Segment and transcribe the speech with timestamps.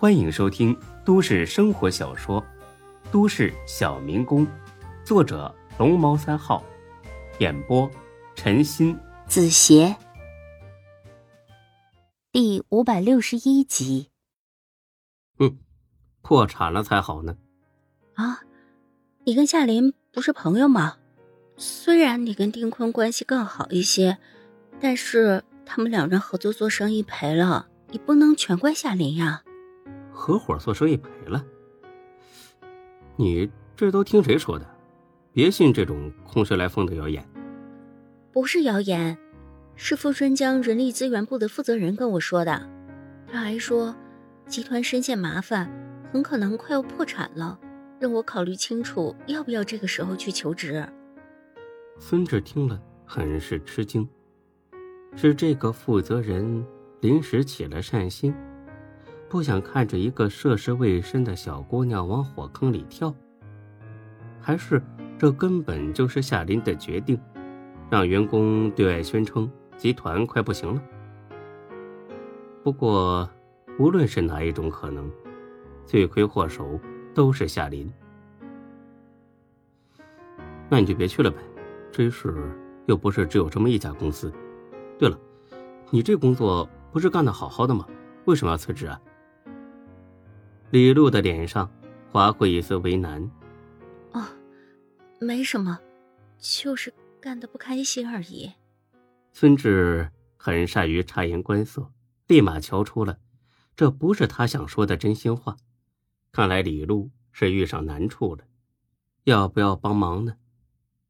[0.00, 0.74] 欢迎收听
[1.04, 2.40] 都市生活小说
[3.12, 4.46] 《都市小民工》，
[5.04, 6.64] 作者龙猫三号，
[7.38, 7.86] 演播
[8.34, 9.94] 陈鑫、子邪，
[12.32, 14.08] 第五百六十一集。
[15.38, 15.58] 嗯，
[16.22, 17.36] 破产了才好呢。
[18.14, 18.40] 啊，
[19.26, 20.96] 你跟夏琳不是朋友吗？
[21.58, 24.16] 虽然你跟丁坤关系更好一些，
[24.80, 29.42] 但是他们两人合作做生意赔了，你不能全怪夏琳呀。
[30.20, 31.42] 合伙做生意赔了，
[33.16, 34.66] 你这都听谁说的？
[35.32, 37.26] 别信这种空穴来风的谣言。
[38.30, 39.16] 不是谣言，
[39.76, 42.68] 是富春江人力资源部的负责人跟我说的。
[43.26, 43.96] 他还说，
[44.46, 45.70] 集团深陷麻烦，
[46.12, 47.58] 很可能快要破产了，
[47.98, 50.86] 让我考虑清楚要不要这个时候去求职。
[51.98, 54.06] 孙志听了很是吃惊，
[55.16, 56.62] 是这个负责人
[57.00, 58.34] 临时起了善心。
[59.30, 63.14] 不想看着一个涉世未深的小姑娘往火坑里跳，
[64.40, 64.82] 还是
[65.16, 67.16] 这根本就是夏林的决定，
[67.88, 70.82] 让员工对外宣称集团快不行了。
[72.64, 73.30] 不过，
[73.78, 75.08] 无论是哪一种可能，
[75.86, 76.80] 罪魁祸首
[77.14, 77.88] 都是夏林。
[80.68, 81.36] 那你就别去了呗，
[81.92, 82.34] 这事
[82.86, 84.32] 又不是只有这么一家公司。
[84.98, 85.16] 对了，
[85.90, 87.86] 你这工作不是干得好好的吗？
[88.24, 89.00] 为什么要辞职啊？
[90.70, 91.68] 李璐的脸上
[92.12, 93.28] 划过一丝为难。
[94.12, 94.24] 哦，
[95.18, 95.78] 没什么，
[96.38, 98.52] 就是干得不开心而已。
[99.32, 101.90] 孙志很善于察言观色，
[102.28, 103.18] 立马瞧出了
[103.74, 105.56] 这不是他想说的真心话。
[106.30, 108.44] 看来李璐是遇上难处了，
[109.24, 110.36] 要不要帮忙呢？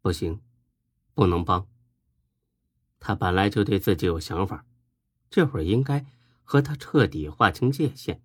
[0.00, 0.40] 不行，
[1.12, 1.66] 不能帮。
[2.98, 4.64] 他本来就对自己有想法，
[5.28, 6.06] 这会儿应该
[6.42, 8.22] 和他彻底划清界限。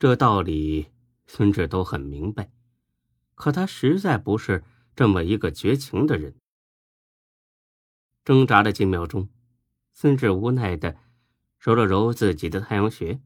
[0.00, 0.90] 这道理，
[1.26, 2.50] 孙志都很明白，
[3.34, 4.64] 可他实在不是
[4.96, 6.34] 这么一个绝情的人。
[8.24, 9.28] 挣扎了几秒钟，
[9.92, 10.96] 孙志无奈的
[11.58, 13.20] 揉了揉自己的太阳穴。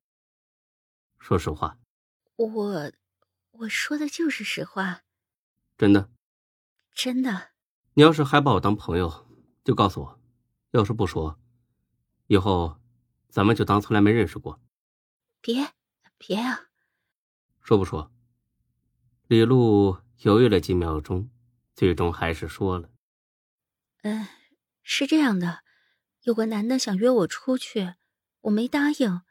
[1.21, 1.79] 说实话，
[2.35, 2.93] 我
[3.53, 5.03] 我说的就是实话，
[5.79, 6.11] 真的，
[6.93, 7.53] 真的。
[7.93, 9.29] 你要是还把我当朋友，
[9.62, 10.19] 就告诉我；
[10.73, 11.39] 要是不说，
[12.27, 12.81] 以后
[13.29, 14.61] 咱们就当从来没认识过。
[15.41, 15.73] 别。
[16.19, 16.69] 别啊！
[17.61, 18.11] 说不说？
[19.27, 21.31] 李璐犹豫了几秒钟，
[21.75, 22.91] 最终还是说了
[24.03, 24.27] ：“嗯，
[24.83, 25.65] 是这样的，
[26.23, 27.95] 有个男的想约我出去，
[28.43, 29.23] 我没答应，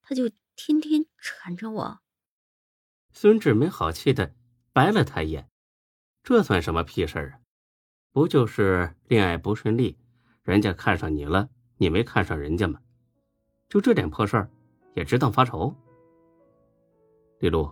[0.00, 2.00] 他就天天缠着我。”
[3.10, 4.34] 孙志没好气的
[4.72, 5.50] 白了他一眼
[6.22, 7.40] ：“这算什么屁事儿啊？
[8.12, 9.98] 不就是恋爱不顺利，
[10.42, 12.80] 人家看上你了，你没看上人家吗？
[13.68, 14.50] 就这点破事儿，
[14.94, 15.76] 也值当发愁？”
[17.42, 17.68] 李璐，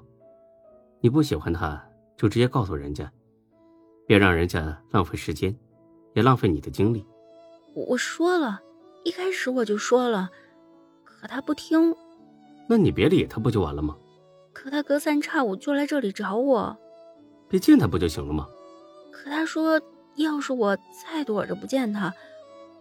[1.01, 1.81] 你不喜欢他，
[2.17, 3.09] 就直接告诉人家，
[4.05, 5.57] 别让人家浪费时间，
[6.13, 7.07] 也浪费你的精力。
[7.73, 8.61] 我说了，
[9.05, 10.29] 一开始我就说了，
[11.05, 11.95] 可他不听。
[12.69, 13.97] 那你别理他不就完了吗？
[14.53, 16.77] 可他隔三差五就来这里找我，
[17.49, 18.49] 别见他不就行了吗？
[19.13, 19.81] 可他说，
[20.17, 22.13] 要是我再躲着不见他，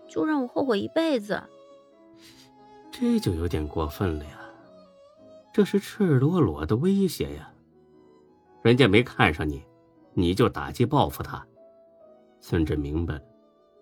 [0.08, 1.40] 就让我后悔一辈子。
[2.92, 4.40] 这就有点过分了呀。
[5.60, 7.52] 这是赤裸裸的威胁呀！
[8.62, 9.62] 人家没看上你，
[10.14, 11.46] 你就打击报复他。
[12.40, 13.22] 孙志明白了，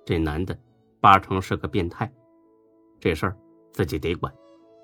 [0.03, 0.57] 这男的
[0.99, 2.11] 八成是个变态，
[2.99, 3.37] 这事儿
[3.73, 4.33] 自己得管。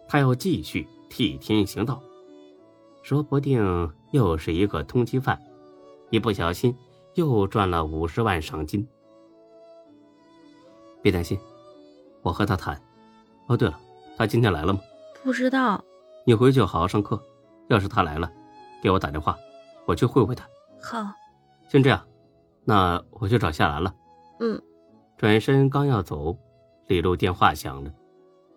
[0.07, 1.99] 他要继续替天行道，
[3.01, 5.41] 说不定又是一个通缉犯，
[6.11, 6.77] 一不小心
[7.15, 8.87] 又赚了五十万赏金。
[11.01, 11.39] 别担心，
[12.21, 12.79] 我和他谈。
[13.47, 13.79] 哦，对了，
[14.15, 14.79] 他今天来了吗？
[15.23, 15.83] 不知道。
[16.25, 17.21] 你回去好好上课，
[17.67, 18.31] 要是他来了，
[18.81, 19.37] 给我打电话，
[19.85, 20.47] 我去会会他。
[20.81, 21.13] 好，
[21.67, 22.07] 先这样，
[22.63, 23.93] 那我去找夏兰了。
[24.39, 24.61] 嗯。
[25.17, 26.37] 转身刚要走，
[26.87, 27.93] 李璐电话响了，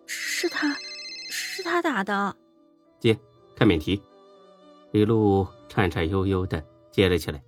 [0.05, 0.73] 是他，
[1.29, 2.35] 是他打的。
[2.99, 3.17] 接，
[3.55, 4.01] 开免提。
[4.91, 7.43] 李璐颤颤悠悠的接了起来。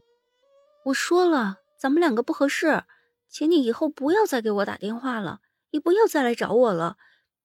[0.84, 2.84] 我说了，咱们两个不合适，
[3.30, 5.40] 请你以后不要再给我打电话了，
[5.72, 6.98] 也不要再来找我了，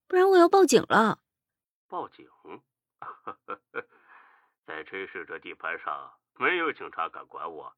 [0.07, 1.21] 不然我要报警了。
[1.95, 2.27] 报警。
[4.67, 7.73] 在炊事这地盘上，没有警察敢管我。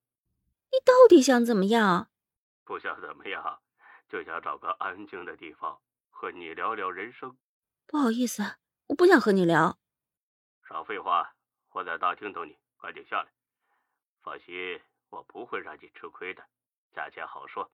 [0.72, 2.08] 你到底想怎么样？
[2.64, 3.60] 不想怎么样，
[4.08, 5.78] 就想找个安静的地方
[6.08, 7.36] 和你聊聊人生。
[7.86, 8.42] 不好意思，
[8.86, 9.76] 我不想和你聊。
[10.66, 11.34] 少废话，
[11.72, 13.28] 我在大厅等你，赶紧下来。
[14.22, 14.80] 放心，
[15.10, 16.42] 我不会让你吃亏的，
[16.94, 17.70] 价钱好说。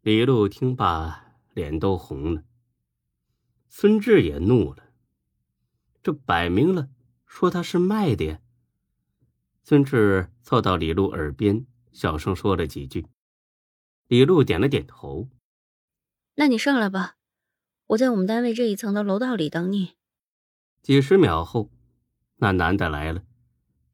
[0.00, 2.42] 李璐听罢，脸都红了。
[3.68, 4.85] 孙志也怒了。
[6.06, 6.88] 这摆明了
[7.26, 8.38] 说他是卖的呀。
[9.64, 13.08] 孙志凑到李璐耳边，小声说了几句。
[14.06, 15.28] 李璐点了点头。
[16.36, 17.16] 那你上来吧，
[17.86, 19.96] 我在我们单位这一层的楼道里等你。
[20.80, 21.72] 几十秒后，
[22.36, 23.24] 那男的来了，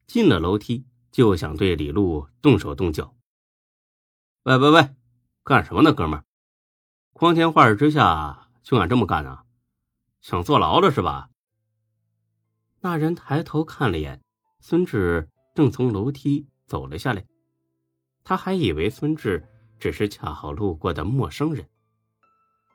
[0.05, 3.15] 进了楼梯就想对李璐动手动脚。
[4.43, 4.95] 喂喂喂，
[5.43, 6.25] 干什么呢，哥们儿？
[7.11, 9.45] 光天化日之下就敢这么干啊？
[10.21, 11.31] 想坐牢了是吧？
[12.85, 14.19] 那人抬头看了眼
[14.59, 15.25] 孙志，
[15.55, 17.25] 正从楼梯走了下来。
[18.25, 19.41] 他还以为孙志
[19.79, 21.65] 只是恰好路过的陌生人。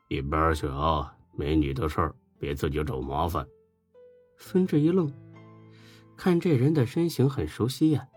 [0.07, 3.47] 一边去啊，没你的事儿，别自己找麻烦。
[4.35, 5.13] 孙志一愣，
[6.17, 8.07] 看这人的身形很熟悉呀，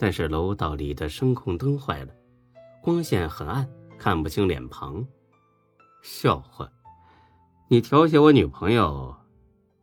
[0.00, 2.12] 但是楼道里的声控灯坏了，
[2.82, 5.06] 光线很暗，看不清脸庞。
[6.02, 6.68] 笑话，
[7.68, 9.14] 你调戏我女朋友，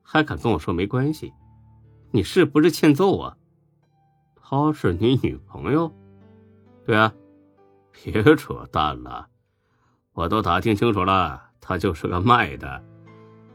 [0.04, 1.32] 还敢跟我说没关系？
[2.18, 3.38] 你是不是欠揍啊？
[4.42, 5.94] 她是你女朋友？
[6.84, 7.14] 对啊，
[7.92, 9.28] 别扯淡了。
[10.14, 12.84] 我都打听清楚了，她就是个卖的，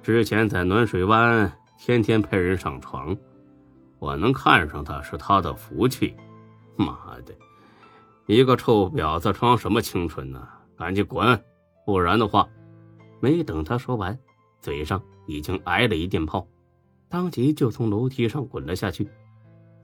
[0.00, 3.17] 之前在暖水湾天天陪人上床，
[3.99, 6.15] 我能看上他是他的福气。
[6.76, 7.35] 妈的，
[8.26, 10.47] 一个臭婊子装什么清纯呢？
[10.76, 11.44] 赶紧滚，
[11.85, 12.49] 不然的话……
[13.19, 14.17] 没等他说完，
[14.61, 16.47] 嘴上已经挨了一电炮，
[17.12, 19.06] 当即就从楼梯上滚了下去。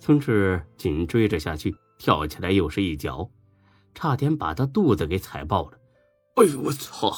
[0.00, 3.30] 孙志紧追着下去，跳起来又是一脚，
[3.94, 5.78] 差点把他肚子给踩爆了。
[6.36, 7.12] 哎呦我操！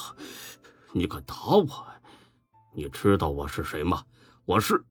[0.93, 1.87] 你敢打我？
[2.75, 4.03] 你知道我是谁吗？
[4.47, 4.85] 我是……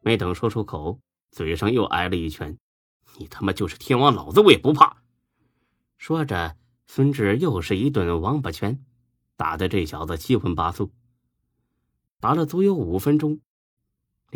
[0.00, 0.98] 没等说出口，
[1.30, 2.56] 嘴上又挨了一拳。
[3.18, 5.02] 你他妈就是天王老子，我也不怕！
[5.98, 6.56] 说着，
[6.86, 8.82] 孙志又是一顿王八拳，
[9.36, 10.90] 打的这小子七荤八素。
[12.20, 13.38] 打了足有五分钟，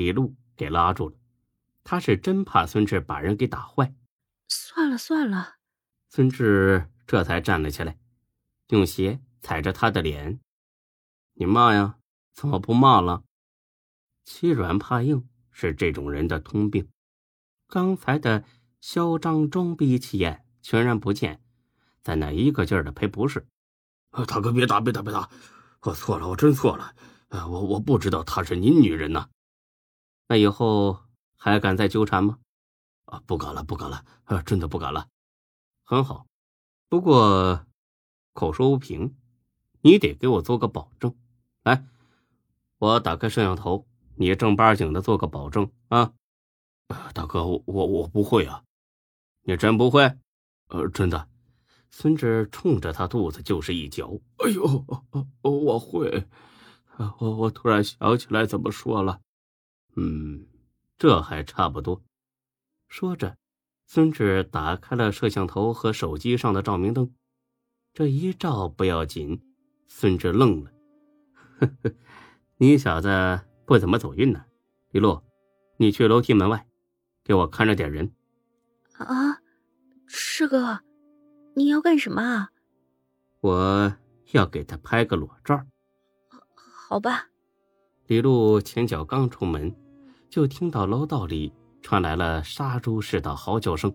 [0.01, 1.17] 李璐给拉住了。
[1.85, 3.95] 他是真怕孙志把人给打坏。
[4.49, 5.57] 算了算了，
[6.09, 7.99] 孙志这才站了起来。
[8.69, 10.41] 用鞋踩着他的脸，
[11.35, 11.99] 你骂呀？
[12.33, 13.25] 怎么不骂了？
[14.25, 16.89] 欺软怕硬是这种人的通病。
[17.67, 18.45] 刚才的
[18.81, 21.43] 嚣张装逼气焰全然不见，
[22.03, 23.47] 在那一个劲儿的赔不是。
[24.27, 25.29] 大哥，别打，别打，别打！
[25.83, 26.95] 我错了，我真错了。
[27.29, 29.29] 我我不知道她是您女人呐。
[30.31, 30.97] 那以后
[31.37, 32.39] 还敢再纠缠吗？
[33.07, 34.05] 啊，不敢了，不敢了，
[34.47, 35.09] 真的不敢了。
[35.83, 36.25] 很好，
[36.89, 37.67] 不过。
[38.33, 39.17] 口说无凭，
[39.81, 41.17] 你得给我做个保证。
[41.65, 41.85] 来，
[42.79, 46.13] 我打开摄像头，你正八经的做个保证啊！
[47.13, 48.63] 大哥，我我不会啊！
[49.43, 50.17] 你真不会？
[50.69, 51.29] 呃，真的。
[51.91, 54.13] 孙志冲着他肚子就是一脚。
[54.37, 54.87] 哎呦，
[55.43, 56.29] 我会。
[57.19, 59.21] 我我突然想起来怎么说了。
[59.97, 60.47] 嗯，
[60.99, 62.03] 这还差不多。
[62.89, 63.37] 说着，
[63.87, 67.15] 孙志打开了摄像头和手机上的照明灯。
[67.93, 69.43] 这一照不要紧，
[69.87, 70.71] 孙志愣了。
[71.59, 71.93] 呵呵，
[72.57, 74.45] 你小子不怎么走运呢。
[74.91, 75.23] 李璐，
[75.77, 76.67] 你去楼梯门外，
[77.25, 78.13] 给我看着点人。
[78.93, 79.41] 啊，
[80.07, 80.81] 师哥，
[81.55, 82.51] 你要干什么啊？
[83.41, 83.97] 我
[84.33, 85.65] 要给他拍个裸照。
[86.55, 87.30] 好吧。
[88.11, 89.73] 李璐前脚刚出门，
[90.29, 93.95] 就听到楼道里传来了杀猪似的嚎叫声。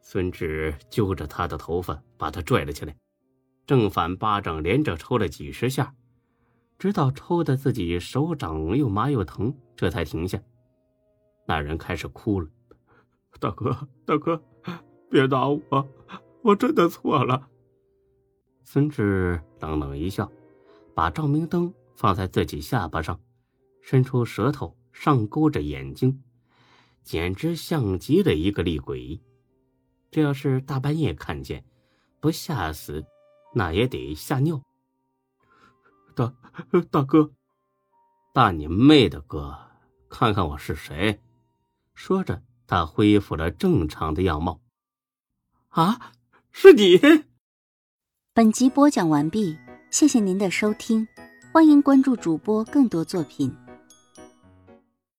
[0.00, 2.96] 孙志揪着他的头发，把他拽了起来。
[3.66, 5.92] 正反巴掌连着抽了几十下，
[6.78, 10.40] 直到抽的自己手掌又麻又疼，这才停下。
[11.44, 12.46] 那人开始哭了
[13.40, 13.76] ：“大哥，
[14.06, 14.40] 大哥，
[15.10, 15.88] 别打我，
[16.42, 17.48] 我真的错了。”
[18.62, 20.30] 孙志冷冷一笑，
[20.94, 23.18] 把照明灯放在自己下巴上，
[23.82, 26.22] 伸出舌头上勾着眼睛，
[27.02, 29.20] 简直像极了一个厉鬼。
[30.10, 31.64] 这要是大半夜看见，
[32.20, 33.04] 不吓死？
[33.54, 34.62] 那也得吓尿。
[36.14, 36.34] 大
[36.90, 37.32] 大哥，
[38.32, 39.56] 大你妹的哥，
[40.08, 41.20] 看看我是谁！
[41.94, 44.60] 说着，他恢复了正常的样貌。
[45.68, 46.12] 啊，
[46.50, 47.00] 是你！
[48.32, 49.56] 本集播讲完毕，
[49.90, 51.06] 谢谢您的收听，
[51.52, 53.54] 欢迎关注主播更多作品。